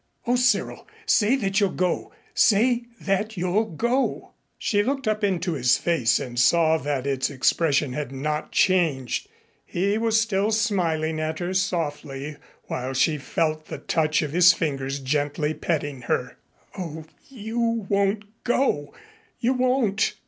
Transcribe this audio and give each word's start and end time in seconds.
O 0.25 0.35
Cyril, 0.35 0.87
say 1.05 1.35
that 1.35 1.59
you'll 1.59 1.69
go 1.69 2.11
say 2.33 2.85
that 3.01 3.37
you'll 3.37 3.65
go" 3.65 4.31
She 4.57 4.81
looked 4.81 5.07
up 5.07 5.23
into 5.23 5.53
his 5.53 5.77
face 5.77 6.19
and 6.19 6.39
saw 6.39 6.79
that 6.79 7.05
its 7.05 7.29
expression 7.29 7.93
had 7.93 8.11
not 8.11 8.51
changed. 8.51 9.29
He 9.63 9.99
was 9.99 10.19
still 10.19 10.49
smiling 10.49 11.19
at 11.19 11.37
her 11.37 11.53
softly 11.53 12.37
while 12.63 12.93
she 12.95 13.19
felt 13.19 13.67
the 13.67 13.77
touch 13.77 14.23
of 14.23 14.31
his 14.31 14.53
fingers 14.53 14.97
gently 14.97 15.53
petting 15.53 16.01
her. 16.01 16.35
"Oh 16.75 17.05
you 17.29 17.85
won't 17.87 18.23
go 18.43 18.95
you 19.39 19.53
won't!" 19.53 20.15